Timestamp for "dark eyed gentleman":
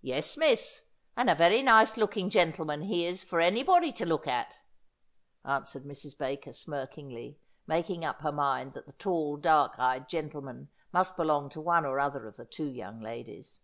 9.36-10.70